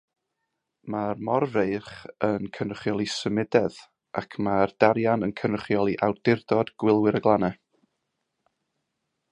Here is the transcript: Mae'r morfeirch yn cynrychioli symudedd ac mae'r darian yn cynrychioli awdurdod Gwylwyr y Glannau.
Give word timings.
Mae'r 0.93 1.19
morfeirch 1.27 1.91
yn 2.27 2.47
cynrychioli 2.57 3.07
symudedd 3.17 3.77
ac 4.23 4.39
mae'r 4.47 4.75
darian 4.85 5.29
yn 5.29 5.35
cynrychioli 5.43 5.95
awdurdod 6.09 6.75
Gwylwyr 6.85 7.21
y 7.21 7.25
Glannau. 7.29 7.55